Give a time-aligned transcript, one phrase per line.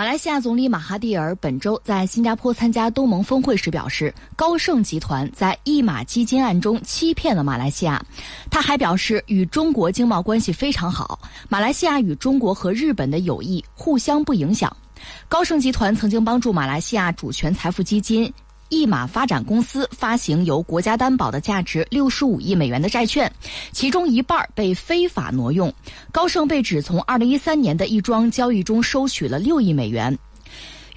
[0.00, 8.02] 马来西亚总理马哈蒂尔本周在新加坡参加东盟峰会时表示，高盛集团在一马基金案中欺骗了马来西亚。
[8.50, 11.18] 他还表示，与中国经贸关系非常好，
[11.50, 14.74] 马来西亚与中国和日本的友谊互相不影响。
[15.28, 18.32] 高盛集团曾经帮助马来西亚主权财富基金。
[18.70, 23.30] 一马发展公司发行由国家担保的价值六十五亿美元的债券，
[23.72, 25.70] 其中一半被非法挪用。
[26.12, 30.16] 高盛被指从二零一三年的一桩交易中收取了六亿美元，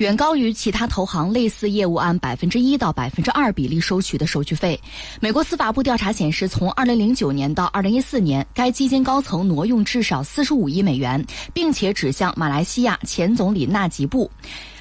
[0.03, 4.77] 远高于其他投行类似业务按百分之一到百分之二比例收取的手续费。
[5.21, 14.29] 美国司法部调查显示，从二零零九年到二零一四年，该基金高层挪用至少四十五亿美元，并且指向马来西亚前总理纳吉布。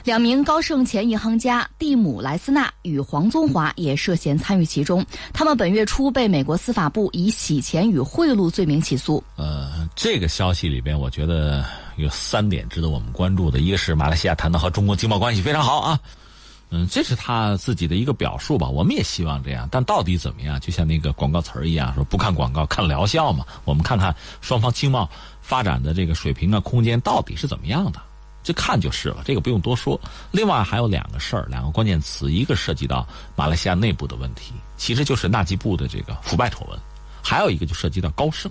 [0.03, 5.07] 两名高盛前银行家蒂姆·莱斯纳与黄宗华也涉嫌参与其中。
[5.33, 9.23] 他们本月初被美国司法部以洗钱与贿赂罪名起诉。
[9.37, 11.65] 呃，这个消息里边，我觉得
[11.97, 13.59] 有三点值得我们关注的。
[13.59, 16.01] 一个是马来西亚谈到和中国经贸关系非常好啊，
[16.71, 18.69] 嗯，这是他自己的一个表述吧。
[18.69, 20.59] 我们也希望这样，但到底怎么样？
[20.61, 23.45] 就像那个广告词儿一样，说不看广告看疗效嘛。
[23.65, 25.09] 我们看看双方经贸
[25.41, 28.01] 发展的这个水平啊，空间到底是怎么样的。
[28.45, 30.01] 这看就是了，这个不用多说。
[30.33, 33.07] 另外还有两个事儿，两个关键词，一个涉及到
[33.37, 36.77] 马来西亚内部的问题，其实就是纳吉布的这个腐败丑闻；
[37.23, 38.51] 还有一个就涉及到高盛，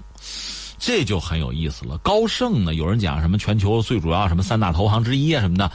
[0.81, 1.95] 这就很有意思了。
[1.99, 5.71] 高盛呢，有人讲什么全球最主要什么三大投行之一啊什么的，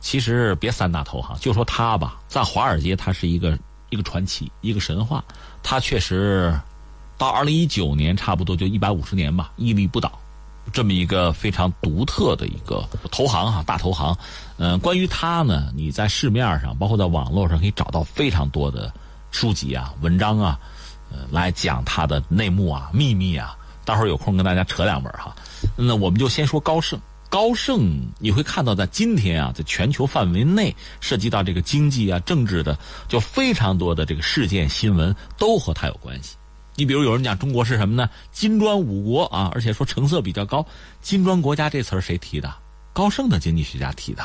[0.00, 3.56] 其实别三大投行，就说它吧，在华尔街它是一个
[3.90, 5.24] 一个传奇，一个神话。
[5.62, 6.52] 它确实
[7.16, 10.10] 到二零一九年差不多就一百五十年吧，屹立不倒。
[10.72, 14.14] 这么一个非常独特的一个投行哈，大投行，
[14.56, 18.92] 嗯，关于它呢，你在市面上，包括在网络上，可以找到非常多的
[19.30, 20.58] 书籍啊、文章啊，
[21.12, 23.56] 呃，来讲它的内幕啊、秘密啊。
[23.88, 25.34] 待会儿有空跟大家扯两本哈。
[25.74, 27.00] 那我们就先说高盛，
[27.30, 32.78] 高盛你会看到在今天啊，在全球范围内涉及到这个经济啊、政治的，
[33.08, 36.36] 就非常多的这个事件新闻都和它有关系。
[36.74, 38.10] 你比如有人讲中国是什么呢？
[38.30, 40.64] 金砖五国啊，而且说成色比较高。
[41.00, 42.54] 金砖国家这词儿谁提的？
[42.92, 44.22] 高盛的经济学家提的。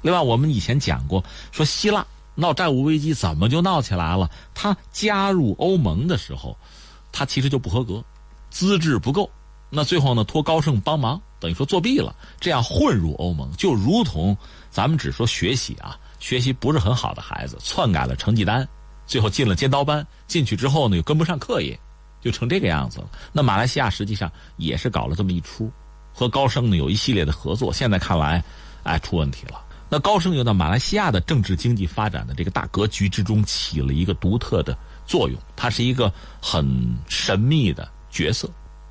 [0.00, 4.30] 另外，我们以前讲过，说希腊闹债务危机怎么就闹起来了？
[4.54, 6.56] 他加入欧盟的时候，
[7.12, 8.02] 他其实就不合格，
[8.52, 9.28] 资质不够。
[9.70, 14.36] 那最后呢，托高盛帮忙，等于说作弊了，这样混入欧盟，就如同
[14.70, 18.68] 咱们只说学习啊，学习不是很好的孩子篡改了成绩单，
[19.06, 21.76] 最后进了尖刀班，进去之后呢又跟不上课业。
[22.20, 23.10] 就成这个样子了。
[23.32, 25.68] 那马来西亚实际上也是搞了这么一出，
[26.14, 27.72] 和高盛呢有一系列的合作。
[27.72, 28.40] 现在看来，
[28.84, 29.60] 哎，出问题了。
[29.88, 38.48] 那高盛又在马来西亚的政治经济发展的这个大格局之中起了一个独特的作用，它是一个很神秘的角色。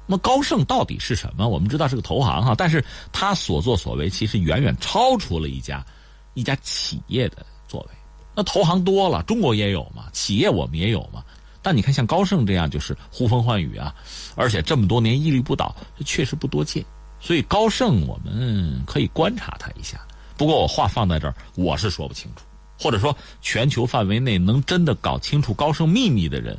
[0.08, 1.48] 那么高盛到底是什么？
[1.48, 2.84] 我们知道是个投行哈，但是
[3.14, 5.86] 他所作所为其实远远超出了一家
[6.34, 7.88] 一家企业的作为。
[8.36, 11.24] 那投行多了，中国也有嘛，企业我们也有嘛。
[11.62, 13.94] 但你看，像高盛这样就是呼风唤雨啊，
[14.36, 15.74] 而且这么多年屹立不倒，
[16.04, 16.84] 确实不多见。
[17.20, 20.02] 所以高盛我们可以观察他一下。
[20.36, 22.44] 不过我话放在这儿，我是说不清楚，
[22.80, 26.58] 或者说全球范围内能真的搞清楚高盛秘密的人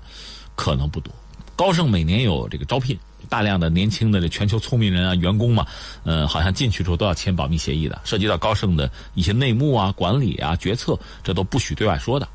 [0.54, 1.12] 可能不多。
[1.56, 2.98] 高盛每年有这个招聘
[3.28, 5.66] 大量的年轻的这全球聪明人啊，员工嘛，
[6.04, 12.28] 呃，好像进去之后都要签保密协议的，涉及到高盛的一些内幕啊、管理啊、决策，这都不许对外说的。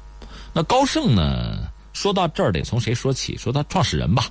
[0.53, 1.69] 那高盛呢？
[1.93, 3.35] 说到这儿得从谁说起？
[3.35, 4.25] 说他创始人吧，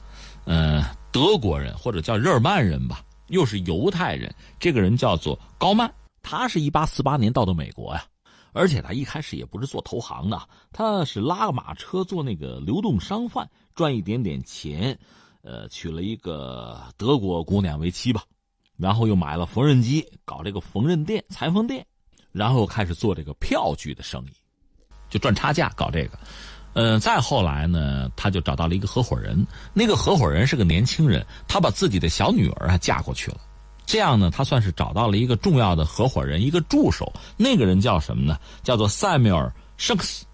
[0.44, 4.32] 呃，德国人或者叫日耳曼人吧，又是犹太人。
[4.60, 5.92] 这个人叫做高曼，
[6.22, 8.04] 他是一八四八年到的美国呀，
[8.56, 14.98] 而且他一开始也不是做投行的，他是拉个马车做那个流动商贩，赚一点点钱，
[15.42, 18.22] 呃，娶了一个德国姑娘为妻吧，
[18.78, 21.86] 然后又买了缝纫机，搞这个缝纫店、裁缝店，
[22.32, 24.32] 然后开始做这个票据的生意，
[25.10, 26.18] 就赚差价搞这个。
[26.72, 29.46] 嗯，再后来呢，他就找到了一个合伙人。
[29.74, 33.40] 那个合伙人是个年轻人，他把自己的小女儿还嫁过去了。
[33.86, 37.10] 这样呢，他算是找到了一个重要的合伙人，一个助手。
[37.36, 38.36] 那个人叫什么呢？
[38.64, 39.46] 叫做塞缪尔·
[39.76, 40.26] 圣克斯，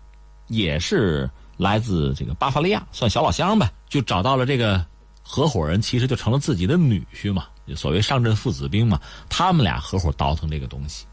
[0.49, 3.71] 也是来自这个巴伐利亚，算小老乡呗。
[3.89, 4.83] 就找到了这个
[5.23, 7.45] 合伙人，其实就成了自己的女婿嘛，
[7.77, 8.99] 所谓上阵父子兵嘛。
[9.29, 11.05] 他们俩合伙倒腾这个东西，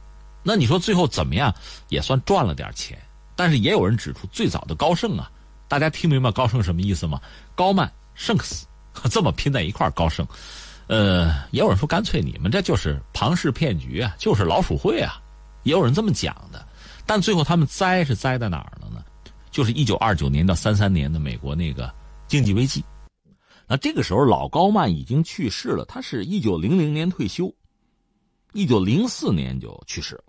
[0.42, 1.53] 那你说最后怎么样？
[1.89, 2.97] 也算赚了点钱。
[3.35, 5.30] 但是也有人指出，最早的高盛啊，
[5.68, 7.19] 大家听明白高盛什么意思吗？
[7.53, 8.65] 高曼圣克斯
[9.09, 10.25] 这么拼在一块，高盛。
[10.89, 15.21] 呃，也有人说，干脆你们这就是庞氏骗局啊，就是老鼠会啊，
[15.62, 16.68] 也有人这么讲的。
[17.06, 19.06] 但最后他们栽是栽在哪儿了呢？
[19.51, 21.94] 就是一九二九年到三三年的美国那个
[22.27, 22.83] 经济危机。
[23.68, 27.53] 那这个时候老高曼已经去世了，他是一九零零年退休，
[28.53, 30.24] 一九零四年就去世了。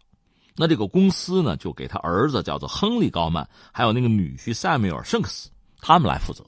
[0.57, 5.49] 那这个公司呢，就给他儿子叫做亨利·高曼，还有那个女婿塞缪尔·圣克斯，
[5.81, 6.45] 他们来负责。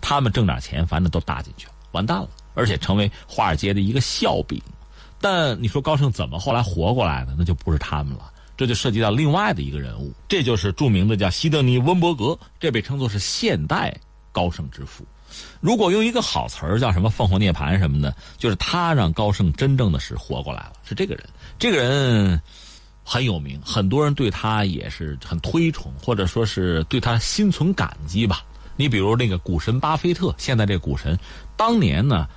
[0.00, 4.60] 他们挣点钱，反正都搭进去了，完蛋了，而且成为华尔街的一个笑柄。
[5.20, 7.34] 但你说高盛怎么后来活过来的？
[7.38, 13.96] 那就不是他们了，这就涉及到另外的一个人物，这就是著名的叫西德尼·温伯格，这被称作是现代
[14.32, 15.04] 高盛之父。
[15.60, 21.24] 如果用一个好词儿叫什么“凤凰涅槃”什么的，就是他让高盛真正的是活过来了，是这个人。
[21.58, 22.40] 这个人
[23.02, 28.44] 很有名，很多人对他也是很推崇，或者说是对他心存感激吧。
[28.76, 31.18] 你比如那个股神巴菲特，现在这股神，
[31.56, 32.28] 当年呢，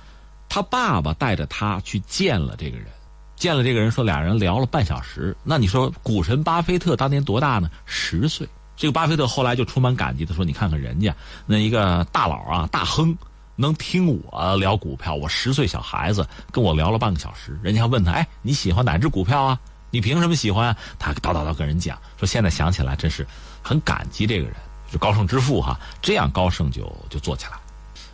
[0.50, 2.88] 他爸爸带着他去见了这个人，
[3.36, 5.34] 见了这个人，说俩人聊了半小时。
[5.44, 7.70] 那你说股神巴菲特当年多大呢？
[7.86, 8.46] 十岁。
[8.76, 11.14] 这个巴菲特后来就充满感激的说：“你看看人家
[11.46, 13.16] 那一个大佬啊，大亨，
[13.54, 17.56] 能听我聊股票，我十岁小孩子跟我聊了半个小时。
[17.62, 19.60] 人家还问他：哎，你喜欢哪只股票啊？
[19.90, 20.76] 你凭什么喜欢？
[20.98, 23.24] 他叨叨叨跟人讲，说现在想起来真是
[23.62, 24.54] 很感激这个人。”
[24.90, 27.52] 是高盛之父哈，这样高盛就就做起来，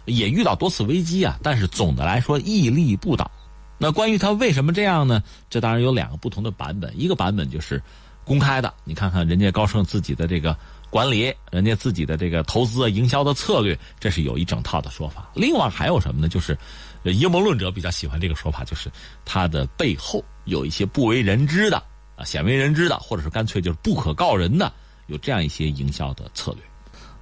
[0.07, 3.31] 也遇到多次危机啊，但是总的来说屹立不倒。
[3.79, 5.23] 那关于他为什么这样呢？
[5.51, 7.83] 这当然有两个不同的版本，一个版本就是
[8.25, 10.57] 公开的，你看看人家高盛自己的这个
[10.89, 15.31] 管理，人家自己的这个投资、营销的策略，这是有一整套的说法。
[15.35, 16.29] 另外还有什么呢？
[16.29, 16.57] 就是
[17.05, 18.91] 阴谋论者比较喜欢这个说法，就是
[19.25, 21.77] 他的背后有一些不为人知的
[22.17, 24.73] 啊、鲜为人知的，或者是干脆就是不可告人的。
[25.09, 26.63] 有这样一些营销的策略，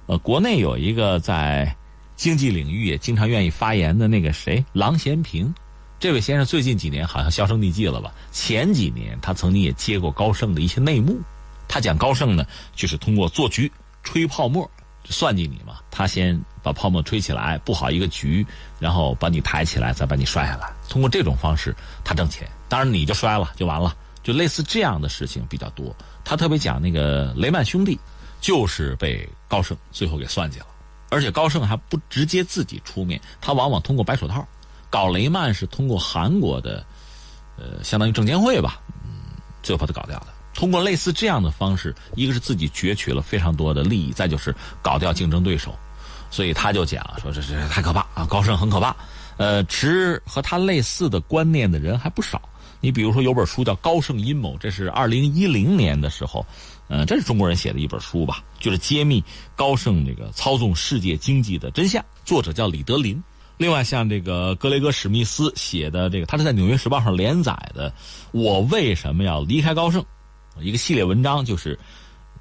[0.07, 1.75] 呃，国内有一个在
[2.15, 5.53] 经济领域也经常愿意发言的那个谁，郎咸平，
[5.99, 8.13] 这位先生最近几年好像销声匿迹了吧？
[8.31, 11.19] 前几年他曾经也接过高盛的一些内幕，
[11.67, 12.45] 他讲高盛呢，
[12.75, 13.71] 就是通过做局、
[14.03, 14.69] 吹泡沫，
[15.03, 15.79] 算计你嘛。
[15.91, 18.45] 他先把泡沫吹起来，布好一个局，
[18.79, 20.71] 然后把你抬起来，再把你摔下来。
[20.89, 22.47] 通过这种方式，他挣钱。
[22.67, 23.95] 当然你就摔了，就完了。
[24.23, 25.95] 就类似这样的事情比较多。
[26.23, 27.99] 他特别讲那个雷曼兄弟，
[28.41, 30.65] 就是被高盛最后给算计了，
[31.15, 34.45] 而且高盛还不直接自己出面，他往往通过白手套
[34.89, 36.85] 搞雷曼，是通过韩国的，
[37.57, 40.27] 呃，相当于证监会吧，嗯，最后把他搞掉的。
[40.53, 45.73] 通过类似这样的方式，一个是自己攫取了非常多的利益，再就是搞掉竞争对手。
[46.29, 48.93] 所以他就讲说这这太可怕啊，高盛很可怕。
[49.37, 52.41] 呃，持和他类似的观念的人还不少。
[52.85, 56.45] 你比如说有本书叫《高盛阴谋》，这是二零一零年的时候，
[56.87, 59.23] 呃，这是中国人写的一本书吧，就是揭秘
[59.55, 62.05] 高盛这个操纵世界经济的真相。
[62.23, 63.19] 作者叫李德林。
[63.57, 67.89] 另外，像这个格雷戈史密斯写的这个，他是在《纽约时报》上连载的
[68.33, 69.99] 《我为什么要离开高盛》，
[70.61, 71.79] 一个系列文章，就是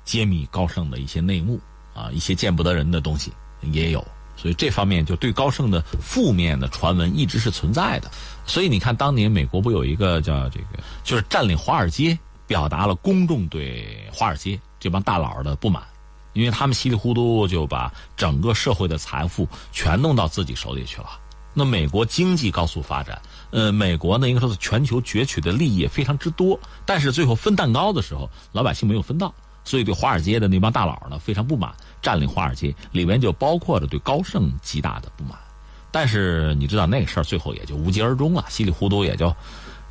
[0.04, 1.58] 揭秘高盛的一些内幕
[1.94, 3.32] 啊，一些见不得人的东西
[3.72, 4.06] 也有。
[4.36, 8.10] 所以这方面就对高盛的负面的传闻一直是存在的。
[8.46, 15.82] 所以你看，当年美国不有一个叫这个，就是占领华尔街，表达了公众对华尔街这帮大佬的不满，
[16.34, 21.08] 因为他们稀里糊涂就把整个社会的财富全弄到自己手里去了。
[21.54, 23.20] 那美国经济高速发展，
[23.50, 29.32] 呃，美国呢应该说是全球攫取的利益也非常之多，但是最后分蛋糕的时候，老百姓没有分到，
[29.64, 31.72] 所以对华尔街的那帮大佬呢非常不满。
[32.02, 35.38] 占领华尔街里面就包括着对高盛极大的不满。
[35.94, 39.32] 但是你知道那个事儿最后也就无疾而终了，稀里糊涂也就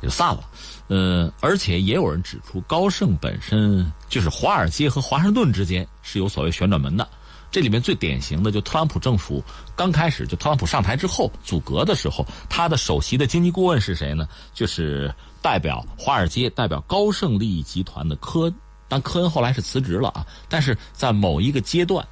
[0.02, 0.44] 就散了。
[0.88, 7.08] 呃，而且也有人指出，高盛本身就是华尔街和华盛顿之间是有所谓旋转门的。
[7.50, 9.42] 这里面最典型的就特朗普政府
[9.74, 14.28] 刚开始就特朗普上台之后阻隔的时候，他的首席的经济顾问是谁呢？
[14.52, 18.54] 就是代表华尔街、代表高盛利益集团的科恩。
[18.86, 20.26] 但科恩后来是辞职了啊。
[20.50, 22.06] 但是在某一个阶段，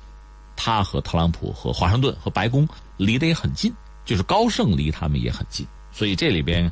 [0.62, 3.72] 他和特朗普和华盛顿和白宫离得也很近。
[4.04, 6.70] 就是高盛离他们也很近，所以这里边，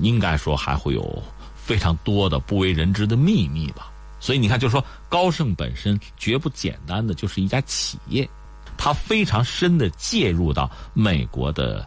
[0.00, 1.22] 应该说还会有
[1.54, 3.88] 非常多的不为人知的秘密吧。
[4.18, 8.28] 所以你看，就是说高盛本身绝不简单的就是一家企业，
[8.76, 11.86] 它非常深的介入到美国的，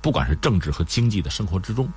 [0.00, 1.88] 不管是政治和经济的生活之中，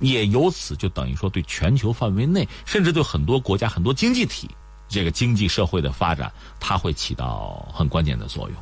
[0.00, 4.48] 也由此就等于说对全球范围内，甚至对很多国家、很多经济体
[4.88, 8.56] 这个经济社会的发展，它会起到很关键的作用。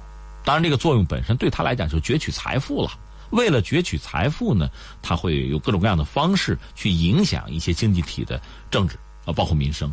[0.44, 2.90] 当然，这个作用本身对他来讲就攫取财富了。
[3.30, 4.68] 为了攫取财富呢，
[5.02, 8.40] 他会有各种各样的方式去影响一些经济体的
[8.70, 9.92] 政治啊，包括民生。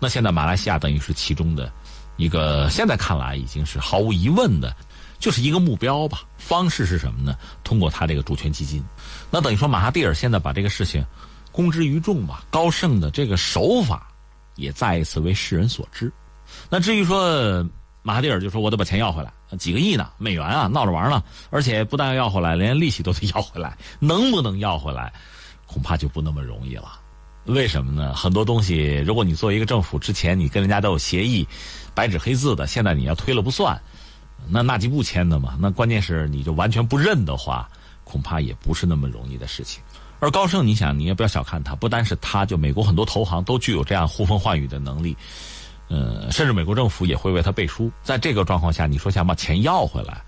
[0.00, 1.72] 那现在马来西亚等于是其中的
[2.16, 4.74] 一个，现在看来已经是毫无疑问的，
[5.18, 6.22] 就是一个目标吧。
[6.36, 7.36] 方式是什么呢？
[7.62, 8.84] 通过他这个主权基金。
[9.30, 11.02] 那等于说马哈蒂尔现在把这个事情
[11.52, 12.44] 公之于众吧。
[12.50, 14.08] 高盛的这个手法
[14.56, 16.12] 也再一次为世人所知。
[16.68, 17.66] 那至于说。
[18.06, 21.24] 马哈蒂尔就说：“我得把钱要回来，几个亿呢，美元啊，闹着玩呢。
[21.48, 23.74] 而且不但要回来，连利息都得要回来。
[23.98, 25.10] 能不能要回来，
[25.64, 27.00] 恐怕就不那么容易了。
[27.46, 28.12] 为什么呢？
[28.12, 31.48] 很多东西，如果你作为一个政府，之前你跟人家都有协议，
[31.94, 33.80] 白纸黑字的，现在你要推了不算，
[34.50, 35.56] 那纳吉布签的嘛。
[35.58, 37.66] 那关键是你就完全不认的话，
[38.04, 39.82] 恐怕也不是那么容易的事情。
[40.24, 45.14] 而高盛，你想，你也不要小看他，不单是他，就美国很多投行都具有这样呼风唤雨的能力，
[45.88, 47.92] 呃，甚至美国政府也会为他背书。
[48.02, 50.22] 在这个状况下，你说想把钱要回来？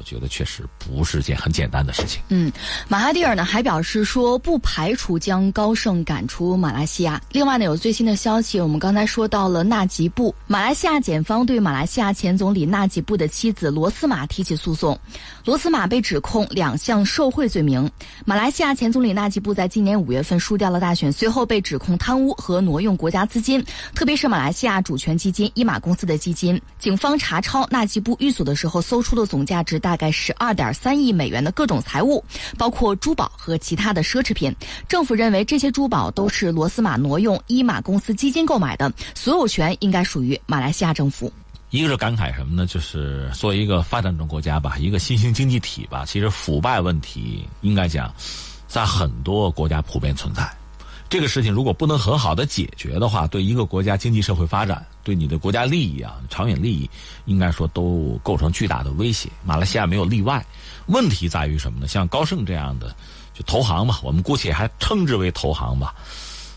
[0.00, 2.22] 我觉得确实不是件很简单的事情。
[2.30, 2.50] 嗯，
[2.88, 7.20] 马哈蒂尔呢还表示说，不排除将高盛赶出马来西亚。
[7.32, 14.98] 另外呢，有最新的消息，我们刚才说到了纳吉布，马来西亚检方对马来西亚前总理纳吉布的妻子罗斯玛提起诉讼。
[15.44, 17.90] 罗斯玛被指控两项受贿罪名。
[18.24, 23.62] 马来西亚前总理纳吉布在今年五月份输掉了大选，随后被指控贪污和挪用国家资金，
[23.94, 26.58] 特别是马来西亚主权基金伊马公司的基金。
[26.78, 29.78] 警方查抄纳吉布寓所的时候，搜出的总价值。
[29.80, 32.24] 大大概是二点三亿美元的各种财物，
[32.56, 34.54] 包括珠宝和其他的奢侈品。
[34.86, 41.32] 政府认为这些珠宝都是罗斯玛挪用伊马公司基金购买的，所有权应该属于马来西亚政府。
[41.70, 42.64] 一个是感慨什么呢？
[42.68, 48.14] 就是作为一个发展中国家吧，一个新兴经济体吧，其实腐败问题应该讲，
[48.68, 50.48] 在很多国家普遍存在。
[51.10, 56.88] 这个事情如果不能很好的解决的话，对一个国家经济社会发展，对你的国家利益啊、长远利益，
[57.24, 59.28] 应该说都构成巨大的威胁。
[59.44, 60.42] 马来西亚没有例外。
[60.86, 61.88] 问题在于什么呢？
[61.88, 62.94] 像高盛这样的，
[63.34, 65.92] 就投行嘛，我们姑且还称之为投行吧。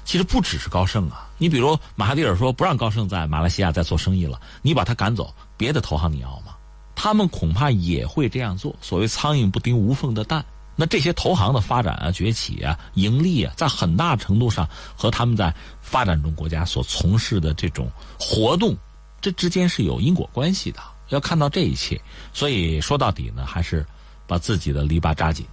[0.05, 6.53] 其实不只是高盛啊，你比如马哈蒂尔说不让高盛在马来西亚再做生意了，你把他赶走，别的投行你要吗？
[6.93, 8.75] 他们恐怕也会这样做。
[8.81, 10.45] 所谓苍蝇不叮无缝的蛋。
[10.75, 17.87] 那这些投行的发展啊、崛起啊、盈利啊，在很大程度上和他们在发展中国家所从事的这种
[18.19, 18.75] 活动，
[19.21, 20.79] 这之间是有因果关系的。
[21.09, 22.01] 要看到这一切，
[22.33, 23.85] 所以说到底呢，还是
[24.25, 25.45] 把自己的篱笆扎紧，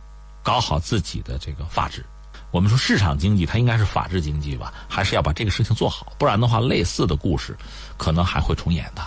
[0.42, 2.04] 搞好自己的这个法治。
[2.50, 7.54] 我们说市场经济它应该是法治经济吧，还是要把这个事情做好，不然的话，类似的故事
[7.98, 9.02] 可能还会重演的。